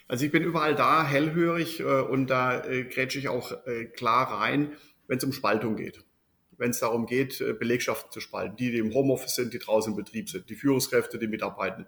[0.06, 4.38] Also ich bin überall da hellhörig äh, und da äh, grätsche ich auch äh, klar
[4.38, 4.72] rein,
[5.06, 6.04] wenn es um Spaltung geht
[6.60, 8.56] wenn es darum geht, äh, Belegschaften zu spalten.
[8.56, 11.86] Die, die im Homeoffice sind, die draußen im Betrieb sind, die Führungskräfte, die Mitarbeitenden,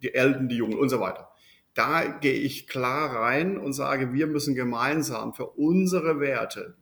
[0.00, 1.28] die Eltern, die Jungen und so weiter.
[1.74, 6.76] Da gehe ich klar rein und sage, wir müssen gemeinsam für unsere Werte,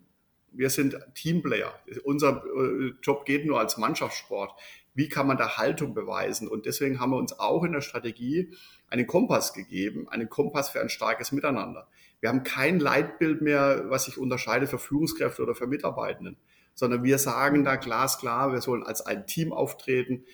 [0.52, 1.72] wir sind Teamplayer,
[2.02, 4.52] unser äh, Job geht nur als Mannschaftssport.
[4.92, 6.48] Wie kann man da Haltung beweisen?
[6.48, 8.52] Und deswegen haben wir uns auch in der Strategie
[8.88, 11.88] einen Kompass gegeben, einen Kompass für ein starkes Miteinander.
[12.18, 16.36] Wir haben kein Leitbild mehr, was sich unterscheidet für Führungskräfte oder für Mitarbeitenden
[16.80, 20.24] sondern wir sagen da glasklar, wir sollen als ein Team auftreten.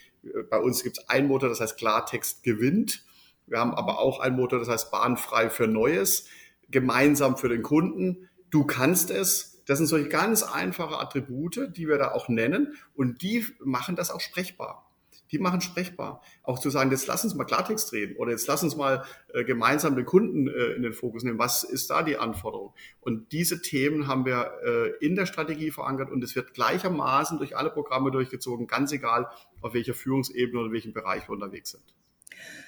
[0.48, 3.04] Bei uns gibt es ein Motor, das heißt Klartext gewinnt.
[3.48, 6.28] Wir haben aber auch ein Motor, das heißt bahnfrei für Neues,
[6.70, 8.28] gemeinsam für den Kunden.
[8.48, 9.64] Du kannst es.
[9.66, 14.12] Das sind solche ganz einfache Attribute, die wir da auch nennen und die machen das
[14.12, 14.85] auch sprechbar
[15.32, 16.22] die machen sprechbar.
[16.42, 19.44] Auch zu sagen, jetzt lass uns mal Klartext reden oder jetzt lass uns mal äh,
[19.44, 21.38] gemeinsam den Kunden äh, in den Fokus nehmen.
[21.38, 22.74] Was ist da die Anforderung?
[23.00, 27.56] Und diese Themen haben wir äh, in der Strategie verankert und es wird gleichermaßen durch
[27.56, 29.28] alle Programme durchgezogen, ganz egal,
[29.60, 31.82] auf welcher Führungsebene oder welchem Bereich wir unterwegs sind.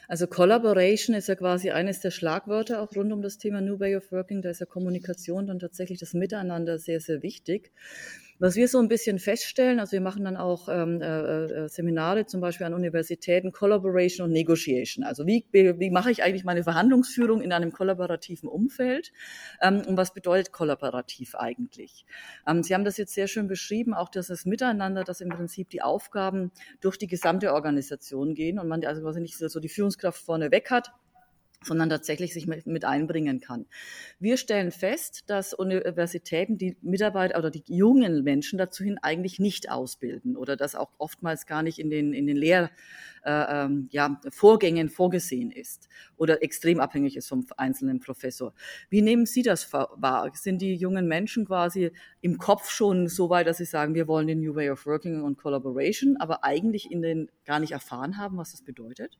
[0.09, 3.97] Also Collaboration ist ja quasi eines der Schlagwörter auch rund um das Thema New Way
[3.97, 4.40] of Working.
[4.40, 7.73] Da ist ja Kommunikation dann tatsächlich das Miteinander sehr, sehr wichtig.
[8.40, 12.27] Was wir so ein bisschen feststellen, also wir machen dann auch ähm, äh, äh, Seminare
[12.27, 15.05] zum Beispiel an Universitäten, Collaboration und Negotiation.
[15.05, 19.12] Also wie, wie mache ich eigentlich meine Verhandlungsführung in einem kollaborativen Umfeld?
[19.61, 22.07] Ähm, und was bedeutet kollaborativ eigentlich?
[22.46, 25.68] Ähm, Sie haben das jetzt sehr schön beschrieben, auch dass das Miteinander, dass im Prinzip
[25.70, 30.22] die Aufgaben durch die gesamte Organisation gehen und man also quasi nicht so die Führungskraft
[30.22, 30.92] vorne weg hat,
[31.64, 33.66] sondern tatsächlich sich mit, einbringen kann.
[34.21, 39.71] Wir stellen fest, dass Universitäten die Mitarbeiter oder die jungen Menschen dazu hin eigentlich nicht
[39.71, 42.71] ausbilden oder das auch oftmals gar nicht in den, in den Lehr,
[43.25, 48.55] äh, ähm, ja, Vorgängen vorgesehen ist oder extrem abhängig ist vom einzelnen Professor.
[48.88, 50.31] Wie nehmen Sie das wahr?
[50.35, 51.90] Sind die jungen Menschen quasi
[52.21, 55.23] im Kopf schon so weit, dass sie sagen, wir wollen den New Way of Working
[55.23, 59.18] und Collaboration, aber eigentlich in den gar nicht erfahren haben, was das bedeutet?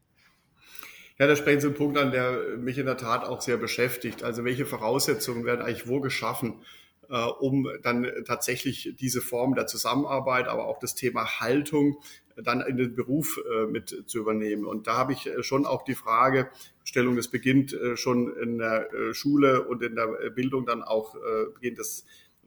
[1.21, 4.23] Ja, da sprechen Sie einen Punkt an, der mich in der Tat auch sehr beschäftigt.
[4.23, 6.63] Also welche Voraussetzungen werden eigentlich wo geschaffen,
[7.11, 11.99] äh, um dann tatsächlich diese Form der Zusammenarbeit, aber auch das Thema Haltung
[12.37, 14.65] dann in den Beruf äh, mit zu übernehmen.
[14.65, 18.93] Und da habe ich äh, schon auch die Fragestellung, das beginnt äh, schon in der
[18.95, 22.05] äh, Schule und in der Bildung dann auch, äh, beginnt das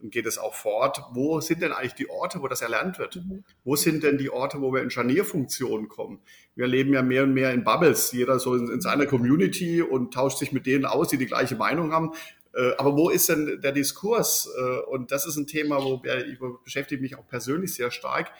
[0.09, 1.03] geht es auch fort.
[1.13, 3.17] Wo sind denn eigentlich die Orte, wo das erlernt wird?
[3.17, 3.43] Mhm.
[3.63, 6.19] Wo sind denn die Orte, wo wir in Scharnierfunktionen kommen?
[6.55, 10.13] Wir leben ja mehr und mehr in Bubbles, jeder so in, in seiner Community und
[10.13, 12.13] tauscht sich mit denen aus, die die gleiche Meinung haben.
[12.53, 14.49] Äh, aber wo ist denn der Diskurs?
[14.57, 18.31] Äh, und das ist ein Thema, wo ich beschäftige mich auch persönlich sehr stark,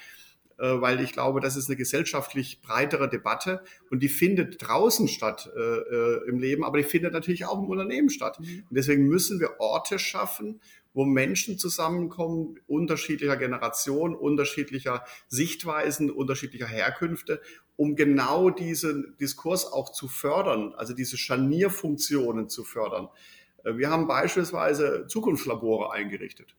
[0.58, 5.50] äh, weil ich glaube, das ist eine gesellschaftlich breitere Debatte und die findet draußen statt
[6.28, 8.40] im Leben, aber die findet natürlich auch im Unternehmen statt.
[8.40, 8.64] Mhm.
[8.70, 10.60] Und deswegen müssen wir Orte schaffen,
[10.94, 17.42] wo Menschen zusammenkommen, unterschiedlicher Generationen, unterschiedlicher Sichtweisen, unterschiedlicher Herkünfte,
[17.76, 23.10] um genau diesen Diskurs auch zu fördern, also diese Scharnierfunktionen zu fördern.
[23.64, 26.56] Äh, wir haben beispielsweise Zukunftslabore eingerichtet.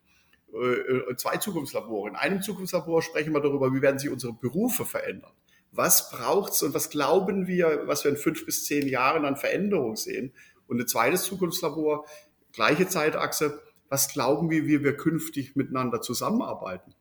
[0.53, 2.11] Äh, zwei Zukunftslabore.
[2.11, 5.33] In einem Zukunftslabor sprechen wir darüber, wie werden sich unsere Berufe verändern.
[5.71, 9.97] Was braucht's und was glauben wir, was wir in fünf bis zehn Jahren an Veränderung
[9.97, 10.35] sehen?
[10.67, 12.05] Und ein zweites Zukunftslabor,
[12.53, 16.95] gleiche Zeitachse, was glauben wir, wie wir künftig miteinander zusammenarbeiten.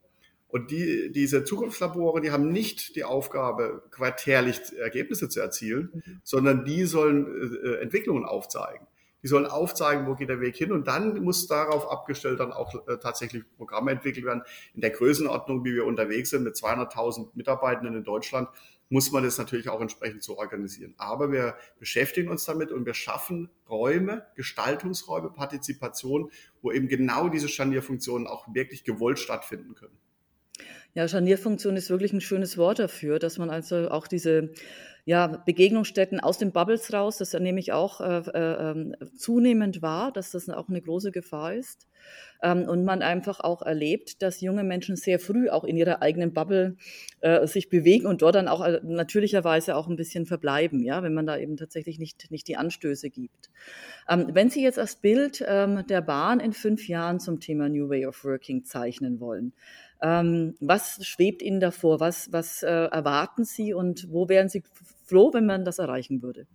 [0.50, 6.22] Und die, diese Zukunftslabore, die haben nicht die Aufgabe, quartärlich Ergebnisse zu erzielen, mhm.
[6.26, 8.86] sondern die sollen äh, Entwicklungen aufzeigen.
[9.24, 10.74] Die sollen aufzeigen, wo geht der Weg hin.
[10.74, 14.42] Und dann muss darauf abgestellt dann auch äh, tatsächlich Programme entwickelt werden.
[14.74, 18.50] In der Größenordnung, wie wir unterwegs sind, mit 200.000 Mitarbeitenden in Deutschland,
[18.92, 20.94] muss man das natürlich auch entsprechend so organisieren.
[20.98, 26.30] Aber wir beschäftigen uns damit und wir schaffen Räume, Gestaltungsräume, Partizipation,
[26.62, 29.98] wo eben genau diese Scharnierfunktionen auch wirklich gewollt stattfinden können.
[30.94, 34.52] Ja, Scharnierfunktion ist wirklich ein schönes Wort dafür, dass man also auch diese
[35.06, 40.32] ja, Begegnungsstätten aus den Bubbles raus, das nehme ich auch äh, äh, zunehmend wahr, dass
[40.32, 41.88] das auch eine große Gefahr ist.
[42.44, 46.34] Ähm, und man einfach auch erlebt, dass junge Menschen sehr früh auch in ihrer eigenen
[46.34, 46.76] Bubble
[47.20, 51.14] äh, sich bewegen und dort dann auch äh, natürlicherweise auch ein bisschen verbleiben, ja, wenn
[51.14, 53.52] man da eben tatsächlich nicht, nicht die Anstöße gibt.
[54.10, 57.90] Ähm, wenn Sie jetzt das Bild ähm, der Bahn in fünf Jahren zum Thema New
[57.90, 59.54] Way of Working zeichnen wollen,
[60.02, 62.00] ähm, was schwebt Ihnen davor?
[62.00, 64.64] Was, was äh, erwarten Sie und wo wären Sie
[65.06, 66.48] froh, wenn man das erreichen würde?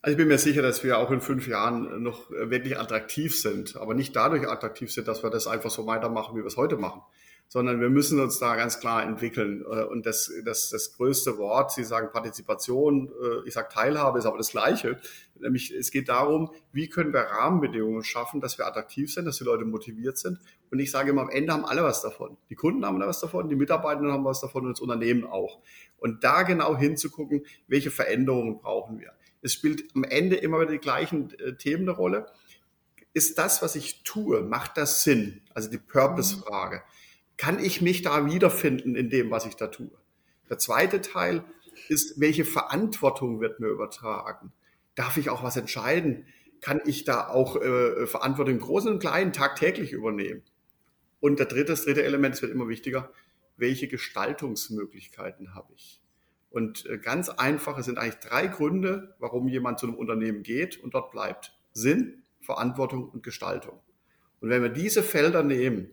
[0.00, 3.76] Also ich bin mir sicher, dass wir auch in fünf Jahren noch wirklich attraktiv sind,
[3.76, 6.76] aber nicht dadurch attraktiv sind, dass wir das einfach so weitermachen, wie wir es heute
[6.76, 7.02] machen,
[7.52, 9.62] sondern wir müssen uns da ganz klar entwickeln.
[9.70, 14.24] Äh, und das, das, das größte Wort, Sie sagen Partizipation, äh, ich sage Teilhabe, ist
[14.24, 14.98] aber das Gleiche.
[15.38, 19.44] Nämlich es geht darum, wie können wir Rahmenbedingungen schaffen, dass wir attraktiv sind, dass die
[19.44, 20.38] Leute motiviert sind.
[20.70, 22.38] Und ich sage immer, am Ende haben alle was davon.
[22.48, 25.58] Die Kunden haben was davon, die Mitarbeitenden haben was davon und das Unternehmen auch.
[25.98, 29.12] Und da genau hinzugucken, welche Veränderungen brauchen wir.
[29.42, 32.26] Es spielt am Ende immer wieder die gleichen äh, Themen eine Rolle.
[33.12, 35.42] Ist das, was ich tue, macht das Sinn?
[35.52, 36.76] Also die Purpose-Frage.
[36.76, 37.01] Mhm
[37.42, 39.90] kann ich mich da wiederfinden in dem, was ich da tue?
[40.48, 41.42] Der zweite Teil
[41.88, 44.52] ist, welche Verantwortung wird mir übertragen?
[44.94, 46.24] Darf ich auch was entscheiden?
[46.60, 50.44] Kann ich da auch äh, Verantwortung im Großen und Kleinen tagtäglich übernehmen?
[51.18, 53.10] Und der dritte, das dritte Element, es wird immer wichtiger,
[53.56, 56.00] welche Gestaltungsmöglichkeiten habe ich?
[56.48, 60.78] Und äh, ganz einfach, es sind eigentlich drei Gründe, warum jemand zu einem Unternehmen geht
[60.78, 61.58] und dort bleibt.
[61.72, 63.80] Sinn, Verantwortung und Gestaltung.
[64.38, 65.90] Und wenn wir diese Felder nehmen,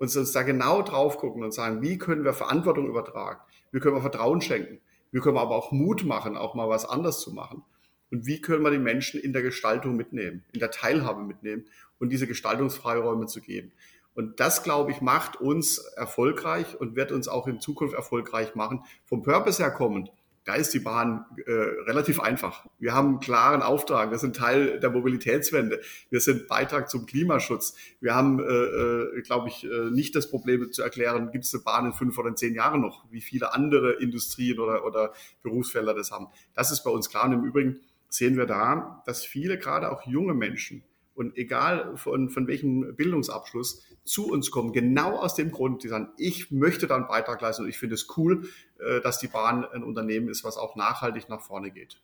[0.00, 3.38] und uns da genau drauf gucken und sagen, wie können wir Verantwortung übertragen?
[3.70, 4.80] Wie können wir Vertrauen schenken?
[5.12, 7.62] Wie können wir aber auch Mut machen, auch mal was anders zu machen?
[8.10, 11.66] Und wie können wir die Menschen in der Gestaltung mitnehmen, in der Teilhabe mitnehmen
[11.98, 13.72] und diese Gestaltungsfreiräume zu geben?
[14.14, 18.82] Und das, glaube ich, macht uns erfolgreich und wird uns auch in Zukunft erfolgreich machen.
[19.04, 20.10] Vom Purpose her kommend
[20.44, 22.66] da ist die Bahn äh, relativ einfach.
[22.78, 24.10] Wir haben einen klaren Auftrag.
[24.10, 25.80] Wir sind Teil der Mobilitätswende.
[26.08, 27.74] Wir sind Beitrag zum Klimaschutz.
[28.00, 31.62] Wir haben, äh, äh, glaube ich, äh, nicht das Problem zu erklären, gibt es eine
[31.62, 35.94] Bahn in fünf oder in zehn Jahren noch, wie viele andere Industrien oder, oder Berufsfelder
[35.94, 36.28] das haben.
[36.54, 37.26] Das ist bei uns klar.
[37.26, 40.82] Und im Übrigen sehen wir da, dass viele, gerade auch junge Menschen,
[41.20, 46.08] und egal von, von welchem Bildungsabschluss zu uns kommen, genau aus dem Grund, die sagen,
[46.16, 49.66] ich möchte da einen Beitrag leisten und ich finde es cool, äh, dass die Bahn
[49.66, 52.00] ein Unternehmen ist, was auch nachhaltig nach vorne geht.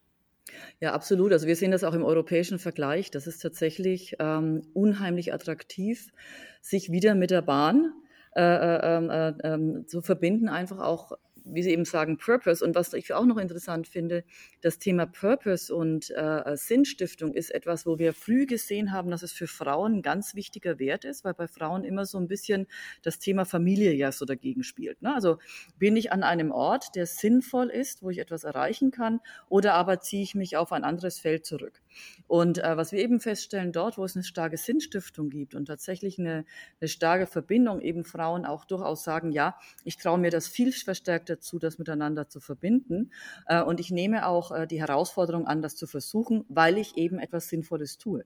[0.81, 1.33] Ja, absolut.
[1.33, 3.11] Also wir sehen das auch im europäischen Vergleich.
[3.11, 6.13] Das ist tatsächlich ähm, unheimlich attraktiv,
[6.61, 7.95] sich wieder mit der Bahn
[8.37, 11.13] äh, äh, äh, ähm, zu verbinden, einfach auch
[11.49, 12.65] wie Sie eben sagen, Purpose.
[12.65, 14.25] Und was ich auch noch interessant finde,
[14.61, 19.33] das Thema Purpose und äh, Sinnstiftung ist etwas, wo wir früh gesehen haben, dass es
[19.33, 22.67] für Frauen ein ganz wichtiger Wert ist, weil bei Frauen immer so ein bisschen
[23.03, 25.03] das Thema Familie ja so dagegen spielt.
[25.03, 25.15] Ne?
[25.15, 25.39] Also
[25.79, 30.01] bin ich an einem Ort, der sinnvoll ist, wo ich etwas erreichen kann, oder aber
[30.01, 31.81] ziehe ich mich auf ein anderes Feld zurück?
[32.27, 36.19] Und äh, was wir eben feststellen, dort, wo es eine starke Sinnstiftung gibt und tatsächlich
[36.19, 36.45] eine,
[36.81, 41.41] eine starke Verbindung, eben Frauen auch durchaus sagen, ja, ich traue mir das viel verstärkter
[41.41, 43.13] zu, das miteinander zu verbinden.
[43.47, 47.19] Äh, und ich nehme auch äh, die Herausforderung an, das zu versuchen, weil ich eben
[47.19, 48.25] etwas Sinnvolles tue.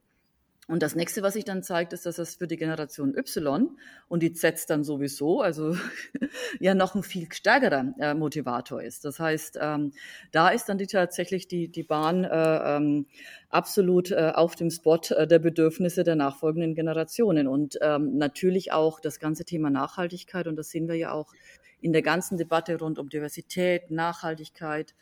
[0.70, 4.22] Und das nächste, was sich dann zeigt, ist, dass das für die Generation Y und
[4.22, 5.76] die Z dann sowieso, also
[6.60, 9.04] ja noch ein viel stärkerer äh, Motivator ist.
[9.04, 9.92] Das heißt, ähm,
[10.30, 13.06] da ist dann die, tatsächlich die, die Bahn äh, ähm,
[13.48, 17.48] absolut äh, auf dem Spot äh, der Bedürfnisse der nachfolgenden Generationen.
[17.48, 21.32] Und ähm, natürlich auch das ganze Thema Nachhaltigkeit, und das sehen wir ja auch
[21.80, 24.94] in der ganzen Debatte rund um Diversität, Nachhaltigkeit,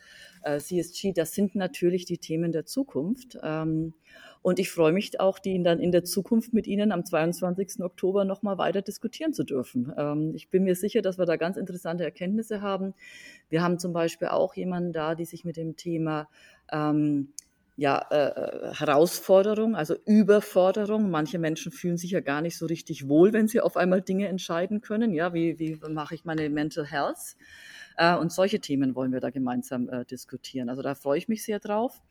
[0.45, 3.37] äh, CSG, das sind natürlich die Themen der Zukunft.
[3.43, 3.95] Ähm,
[4.43, 7.81] und ich freue mich auch, die dann in der Zukunft mit Ihnen am 22.
[7.81, 9.93] Oktober nochmal weiter diskutieren zu dürfen.
[9.97, 12.95] Ähm, ich bin mir sicher, dass wir da ganz interessante Erkenntnisse haben.
[13.49, 16.29] Wir haben zum Beispiel auch jemanden da, die sich mit dem Thema
[16.73, 17.33] ähm,
[17.79, 21.11] ja, äh, Herausforderung, also Überforderung.
[21.11, 24.27] Manche Menschen fühlen sich ja gar nicht so richtig wohl, wenn sie auf einmal Dinge
[24.27, 25.15] entscheiden können.
[25.15, 27.37] Ja, wie, wie mache ich meine Mental Health?
[27.97, 30.69] Äh, und solche Themen wollen wir da gemeinsam äh, diskutieren.
[30.71, 32.03] Also da freue ich mich sehr drauf.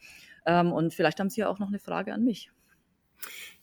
[0.48, 2.50] Ähm, und vielleicht haben Sie ja auch noch eine Frage an mich.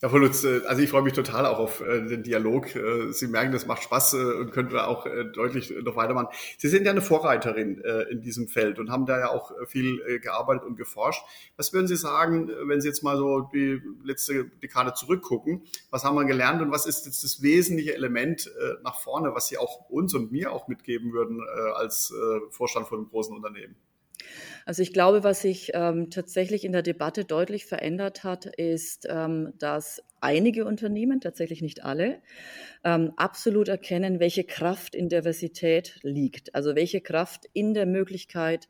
[0.01, 2.75] Ja, Frau Lutz, äh, also ich freue mich total auch auf äh, den Dialog.
[2.75, 6.27] Äh, Sie merken, das macht Spaß und können wir auch deutlich noch weitermachen.
[6.57, 10.65] Sie sind ja eine Vorreiterin in diesem Feld und haben da ja auch viel gearbeitet
[10.65, 11.23] und geforscht.
[11.57, 15.63] Was würden Sie sagen, wenn Sie jetzt mal so die letzte Dekade zurückgucken?
[15.89, 18.51] Was haben wir gelernt und was ist jetzt das wesentliche Element
[18.83, 21.41] nach vorne, was Sie auch uns und mir auch mitgeben würden
[21.75, 22.13] als
[22.49, 23.75] Vorstand von einem großen Unternehmen?
[24.65, 29.53] Also ich glaube, was sich ähm, tatsächlich in der Debatte deutlich verändert hat, ist, ähm,
[29.59, 32.19] dass einige Unternehmen, tatsächlich nicht alle,
[32.83, 36.55] ähm, absolut erkennen, welche Kraft in Diversität liegt.
[36.55, 38.67] Also welche Kraft in der Möglichkeit,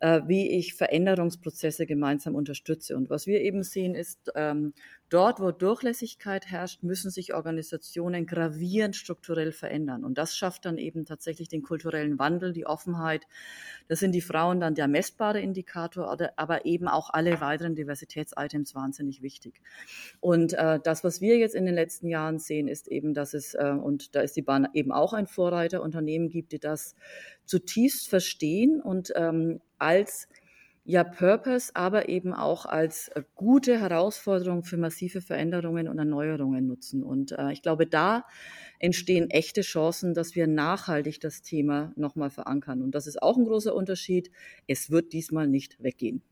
[0.00, 2.96] äh, wie ich Veränderungsprozesse gemeinsam unterstütze.
[2.96, 4.72] Und was wir eben sehen, ist, ähm,
[5.14, 10.02] Dort, wo Durchlässigkeit herrscht, müssen sich Organisationen gravierend strukturell verändern.
[10.02, 13.22] Und das schafft dann eben tatsächlich den kulturellen Wandel, die Offenheit.
[13.86, 19.22] Das sind die Frauen dann der messbare Indikator, aber eben auch alle weiteren Diversitätsitems wahnsinnig
[19.22, 19.60] wichtig.
[20.18, 23.54] Und äh, das, was wir jetzt in den letzten Jahren sehen, ist eben, dass es,
[23.54, 26.96] äh, und da ist die Bahn eben auch ein Vorreiter, Unternehmen gibt, die das
[27.44, 30.28] zutiefst verstehen und ähm, als
[30.84, 37.02] ja Purpose, aber eben auch als äh, gute Herausforderung für massive Veränderungen und Erneuerungen nutzen.
[37.02, 38.24] Und äh, ich glaube, da
[38.78, 42.82] entstehen echte Chancen, dass wir nachhaltig das Thema nochmal verankern.
[42.82, 44.30] Und das ist auch ein großer Unterschied.
[44.66, 46.22] Es wird diesmal nicht weggehen.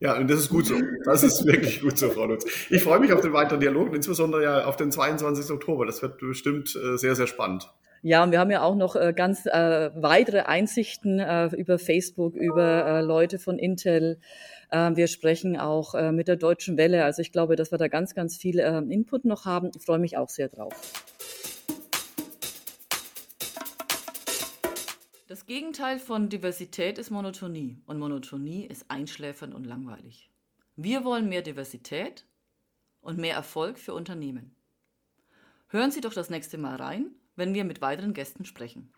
[0.00, 0.76] Ja, und das ist gut so.
[1.04, 2.44] Das ist wirklich gut so, Frau Lutz.
[2.70, 5.50] Ich freue mich auf den weiteren Dialog und insbesondere ja auf den 22.
[5.50, 5.86] Oktober.
[5.86, 7.72] Das wird bestimmt äh, sehr, sehr spannend.
[8.02, 12.34] Ja, und wir haben ja auch noch äh, ganz äh, weitere Einsichten äh, über Facebook,
[12.34, 14.20] über äh, Leute von Intel.
[14.70, 17.04] Äh, wir sprechen auch äh, mit der Deutschen Welle.
[17.04, 19.72] Also ich glaube, dass wir da ganz, ganz viel äh, Input noch haben.
[19.74, 20.72] Ich freue mich auch sehr drauf.
[25.26, 27.82] Das Gegenteil von Diversität ist Monotonie.
[27.86, 30.30] Und Monotonie ist einschläfernd und langweilig.
[30.76, 32.24] Wir wollen mehr Diversität
[33.00, 34.54] und mehr Erfolg für Unternehmen.
[35.66, 38.92] Hören Sie doch das nächste Mal rein wenn wir mit weiteren Gästen sprechen.